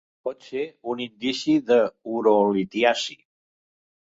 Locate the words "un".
0.93-1.03